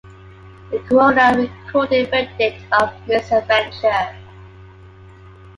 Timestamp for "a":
2.07-2.09